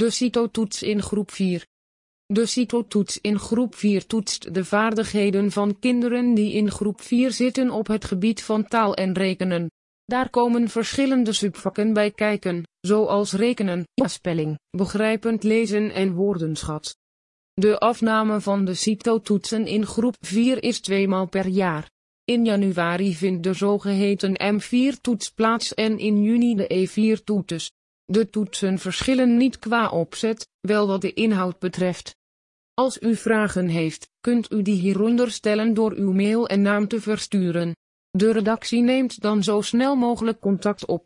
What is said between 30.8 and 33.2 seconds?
wat de inhoud betreft. Als u